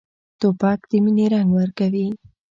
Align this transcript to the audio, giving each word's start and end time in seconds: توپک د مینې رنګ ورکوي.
توپک 0.39 0.79
د 0.89 0.91
مینې 1.03 1.25
رنګ 1.33 1.49
ورکوي. 1.59 2.07